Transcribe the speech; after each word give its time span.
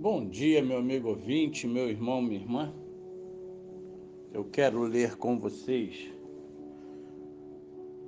Bom 0.00 0.28
dia, 0.28 0.62
meu 0.62 0.78
amigo 0.78 1.08
ouvinte, 1.08 1.66
meu 1.66 1.90
irmão, 1.90 2.22
minha 2.22 2.38
irmã. 2.38 2.72
Eu 4.32 4.44
quero 4.44 4.82
ler 4.82 5.16
com 5.16 5.40
vocês 5.40 6.08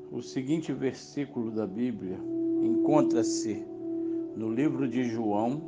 o 0.08 0.22
seguinte 0.22 0.72
versículo 0.72 1.51
da 1.51 1.67
Bíblia. 1.67 2.17
Encontra-se 2.63 3.65
no 4.37 4.54
livro 4.54 4.87
de 4.87 5.03
João, 5.03 5.61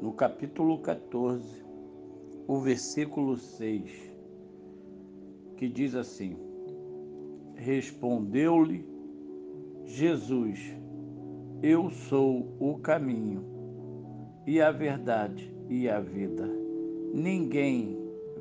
no 0.00 0.12
capítulo 0.12 0.78
14, 0.78 1.60
o 2.46 2.60
versículo 2.60 3.36
6, 3.36 3.90
que 5.56 5.68
diz 5.68 5.96
assim: 5.96 6.36
Respondeu-lhe 7.56 8.86
Jesus: 9.86 10.60
Eu 11.60 11.90
sou 11.90 12.46
o 12.60 12.78
caminho 12.78 13.55
e 14.46 14.60
a 14.62 14.70
verdade 14.70 15.52
e 15.68 15.88
a 15.88 15.98
vida. 15.98 16.48
Ninguém 17.12 17.98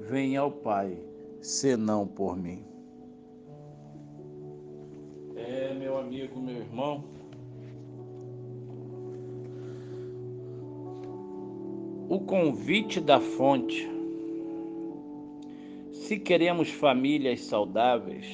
vem 0.07 0.37
ao 0.37 0.51
Pai 0.51 0.95
senão 1.41 2.07
por 2.07 2.37
mim. 2.37 2.63
É, 5.35 5.73
meu 5.73 5.97
amigo, 5.97 6.39
meu 6.39 6.57
irmão. 6.57 7.03
O 12.07 12.19
convite 12.19 13.01
da 13.01 13.19
fonte. 13.19 13.89
Se 15.91 16.19
queremos 16.19 16.69
famílias 16.69 17.41
saudáveis, 17.41 18.27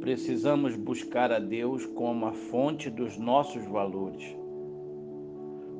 precisamos 0.00 0.74
buscar 0.74 1.30
a 1.30 1.38
Deus 1.38 1.86
como 1.86 2.26
a 2.26 2.32
fonte 2.32 2.90
dos 2.90 3.16
nossos 3.16 3.64
valores 3.66 4.36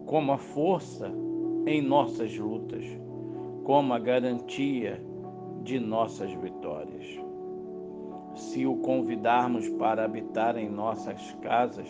como 0.06 0.32
a 0.32 0.38
força 0.38 1.12
em 1.66 1.82
nossas 1.82 2.36
lutas, 2.38 2.84
como 3.64 3.92
a 3.92 3.98
garantia 3.98 5.02
de 5.62 5.80
nossas 5.80 6.32
vitórias. 6.32 7.04
Se 8.36 8.64
o 8.64 8.76
convidarmos 8.76 9.68
para 9.70 10.04
habitar 10.04 10.56
em 10.56 10.70
nossas 10.70 11.32
casas, 11.42 11.88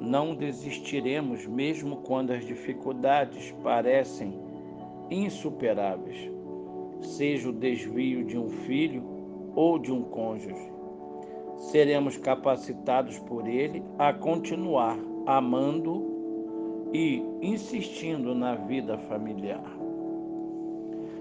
não 0.00 0.34
desistiremos 0.34 1.46
mesmo 1.46 1.98
quando 1.98 2.32
as 2.32 2.44
dificuldades 2.44 3.52
parecem 3.62 4.34
insuperáveis, 5.08 6.28
seja 7.00 7.50
o 7.50 7.52
desvio 7.52 8.24
de 8.24 8.36
um 8.36 8.48
filho 8.48 9.04
ou 9.54 9.78
de 9.78 9.92
um 9.92 10.02
cônjuge. 10.02 10.72
Seremos 11.70 12.16
capacitados 12.16 13.18
por 13.20 13.46
ele 13.46 13.84
a 13.96 14.12
continuar 14.12 14.98
amando 15.24 16.11
e 16.92 17.24
insistindo 17.40 18.34
na 18.34 18.54
vida 18.54 18.98
familiar. 18.98 19.64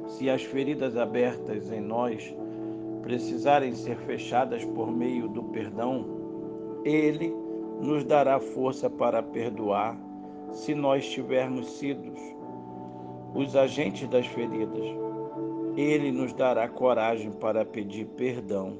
Se 0.07 0.29
as 0.29 0.43
feridas 0.43 0.97
abertas 0.97 1.71
em 1.71 1.79
nós 1.79 2.35
precisarem 3.01 3.73
ser 3.73 3.97
fechadas 3.97 4.65
por 4.65 4.91
meio 4.91 5.27
do 5.29 5.43
perdão, 5.45 6.05
Ele 6.83 7.33
nos 7.79 8.03
dará 8.03 8.39
força 8.39 8.89
para 8.89 9.23
perdoar 9.23 9.97
se 10.51 10.75
nós 10.75 11.09
tivermos 11.09 11.67
sido 11.77 12.11
os 13.33 13.55
agentes 13.55 14.07
das 14.09 14.27
feridas. 14.27 14.85
Ele 15.77 16.11
nos 16.11 16.33
dará 16.33 16.67
coragem 16.67 17.31
para 17.31 17.63
pedir 17.63 18.05
perdão 18.17 18.77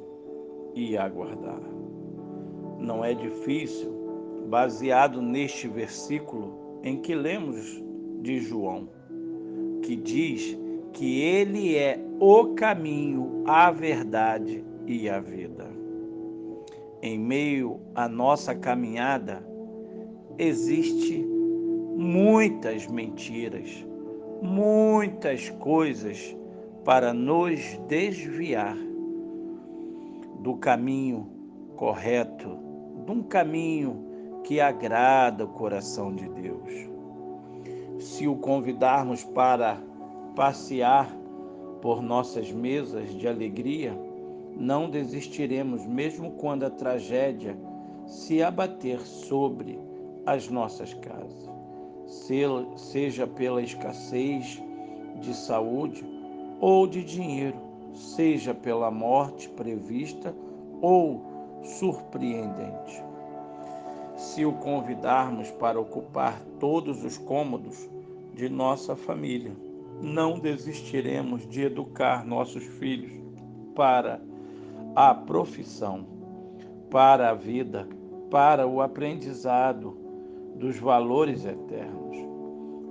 e 0.76 0.98
aguardar. 0.98 1.62
Não 2.78 3.04
é 3.04 3.14
difícil, 3.14 3.90
baseado 4.50 5.22
neste 5.22 5.68
versículo, 5.68 6.61
em 6.84 6.98
que 6.98 7.14
lemos 7.14 7.82
de 8.22 8.40
João, 8.40 8.90
que 9.82 9.96
diz 9.96 10.58
que 10.94 11.22
ele 11.22 11.76
é 11.76 12.00
o 12.20 12.54
caminho, 12.56 13.44
a 13.46 13.72
verdade 13.72 14.64
e 14.86 15.10
a 15.10 15.20
vida. 15.20 15.68
Em 17.02 17.18
meio 17.18 17.80
à 17.96 18.08
nossa 18.08 18.54
caminhada, 18.54 19.44
existe 20.38 21.26
muitas 21.98 22.88
mentiras, 22.88 23.86
muitas 24.42 25.50
coisas 25.50 26.36
para 26.84 27.14
nos 27.14 27.60
desviar 27.88 28.78
do 30.40 30.56
caminho 30.58 31.28
correto, 31.76 32.58
de 33.06 33.12
um 33.12 33.24
caminho 33.24 34.11
que 34.44 34.60
agrada 34.60 35.46
o 35.46 35.50
coração 35.50 36.14
de 36.14 36.28
Deus. 36.30 36.90
Se 38.00 38.28
o 38.28 38.36
convidarmos 38.36 39.24
para 39.24 39.78
passear 40.36 41.10
por 41.82 42.02
nossas 42.02 42.52
mesas 42.52 43.14
de 43.14 43.28
alegria, 43.28 43.98
não 44.56 44.90
desistiremos, 44.90 45.86
mesmo 45.86 46.32
quando 46.32 46.64
a 46.64 46.70
tragédia 46.70 47.58
se 48.06 48.44
abater 48.44 49.00
sobre 49.02 49.80
as 50.26 50.50
nossas 50.50 50.94
casas, 50.94 51.50
seja 52.76 53.26
pela 53.26 53.62
escassez 53.62 54.62
de 55.20 55.34
saúde 55.34 56.04
ou 56.60 56.86
de 56.86 57.04
dinheiro, 57.04 57.58
seja 57.94 58.54
pela 58.54 58.92
morte 58.92 59.50
prevista 59.50 60.36
ou 60.82 61.22
surpreendente. 61.64 63.11
Se 64.22 64.46
o 64.46 64.54
convidarmos 64.54 65.50
para 65.50 65.80
ocupar 65.80 66.40
todos 66.60 67.04
os 67.04 67.18
cômodos 67.18 67.90
de 68.36 68.48
nossa 68.48 68.96
família, 68.96 69.52
não 70.00 70.38
desistiremos 70.38 71.48
de 71.50 71.64
educar 71.64 72.24
nossos 72.24 72.64
filhos 72.64 73.12
para 73.76 74.22
a 74.96 75.16
profissão, 75.16 76.06
para 76.92 77.32
a 77.32 77.34
vida, 77.34 77.90
para 78.30 78.68
o 78.68 78.80
aprendizado 78.80 79.98
dos 80.56 80.78
valores 80.78 81.44
eternos. 81.44 82.16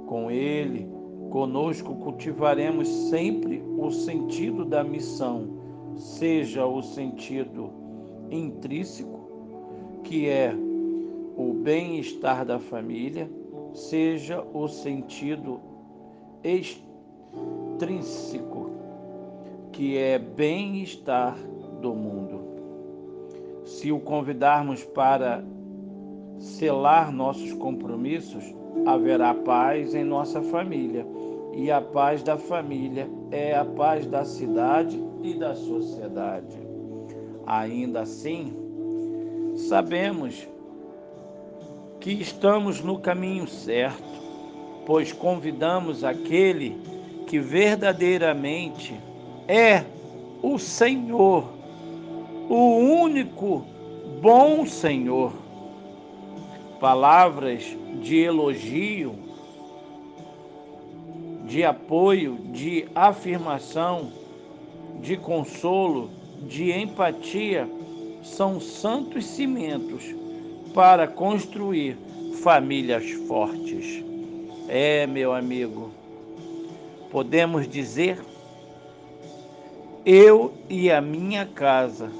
Com 0.06 0.32
ele, 0.32 0.90
conosco 1.30 1.94
cultivaremos 1.94 2.88
sempre 2.88 3.62
o 3.78 3.88
sentido 3.92 4.64
da 4.64 4.82
missão, 4.82 5.48
seja 5.96 6.66
o 6.66 6.82
sentido 6.82 7.70
intrínseco, 8.32 10.00
que 10.02 10.28
é 10.28 10.52
o 11.36 11.52
bem-estar 11.52 12.44
da 12.44 12.58
família, 12.58 13.30
seja 13.72 14.44
o 14.52 14.66
sentido 14.68 15.60
extrínseco, 16.42 18.70
que 19.72 19.96
é 19.96 20.19
bem-estar 20.19 21.38
do 21.80 21.94
mundo. 21.94 22.40
Se 23.64 23.92
o 23.92 24.00
convidarmos 24.00 24.82
para 24.84 25.44
selar 26.38 27.12
nossos 27.12 27.52
compromissos, 27.52 28.42
haverá 28.86 29.34
paz 29.34 29.94
em 29.94 30.04
nossa 30.04 30.42
família. 30.42 31.06
E 31.52 31.70
a 31.70 31.80
paz 31.80 32.22
da 32.22 32.38
família 32.38 33.08
é 33.30 33.54
a 33.54 33.64
paz 33.64 34.06
da 34.06 34.24
cidade 34.24 35.02
e 35.22 35.34
da 35.34 35.54
sociedade. 35.54 36.58
Ainda 37.46 38.02
assim, 38.02 38.52
sabemos 39.56 40.48
que 42.00 42.12
estamos 42.12 42.81
no 42.81 42.99
caminho 42.99 43.47
certo, 43.47 44.03
pois 44.87 45.12
convidamos 45.12 46.03
aquele 46.03 46.81
que 47.27 47.38
verdadeiramente 47.38 48.99
é 49.47 49.84
o 50.43 50.59
Senhor, 50.59 51.44
o 52.49 52.77
único 53.03 53.66
bom 54.21 54.65
Senhor. 54.65 55.33
Palavras 56.81 57.76
de 58.03 58.17
elogio, 58.17 59.14
de 61.44 61.62
apoio, 61.62 62.38
de 62.50 62.88
afirmação, 62.94 64.11
de 65.03 65.17
consolo, 65.19 66.11
de 66.49 66.73
empatia 66.73 67.69
são 68.23 68.58
santos 68.58 69.26
cimentos 69.26 70.14
para 70.75 71.06
construir 71.06 71.96
famílias 72.43 73.11
fortes. 73.26 74.02
É, 74.69 75.06
meu 75.06 75.32
amigo, 75.32 75.90
podemos 77.11 77.69
dizer: 77.69 78.19
eu 80.05 80.52
e 80.69 80.90
a 80.90 81.00
minha 81.00 81.44
casa 81.44 82.11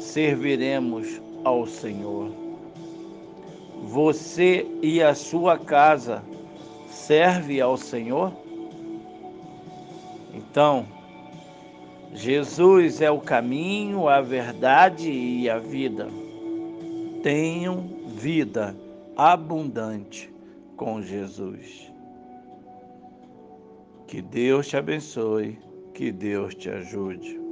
serviremos 0.00 1.20
ao 1.44 1.66
Senhor. 1.66 2.30
Você 3.84 4.66
e 4.82 5.02
a 5.02 5.14
sua 5.14 5.58
casa 5.58 6.22
serve 6.90 7.60
ao 7.60 7.76
Senhor? 7.76 8.32
Então, 10.34 10.86
Jesus 12.12 13.00
é 13.00 13.10
o 13.10 13.20
caminho, 13.20 14.08
a 14.08 14.20
verdade 14.20 15.10
e 15.10 15.48
a 15.48 15.58
vida 15.58 16.08
tenham 17.26 17.88
vida 18.06 18.72
abundante 19.16 20.32
com 20.76 21.02
Jesus. 21.02 21.92
Que 24.06 24.22
Deus 24.22 24.68
te 24.68 24.76
abençoe, 24.76 25.58
que 25.92 26.12
Deus 26.12 26.54
te 26.54 26.70
ajude. 26.70 27.45